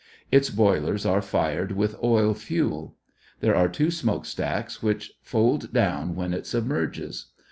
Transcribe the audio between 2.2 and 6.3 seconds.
fuel. There are two smoke stacks which fold down